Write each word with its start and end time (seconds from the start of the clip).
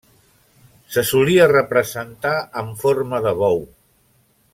Se 0.95 1.03
solia 1.09 1.45
representar 1.51 2.33
en 2.63 2.73
forma 2.85 3.21
de 3.27 3.35
bou. 3.43 3.63